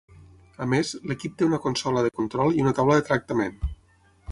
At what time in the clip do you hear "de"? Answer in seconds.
2.07-2.13, 3.01-3.07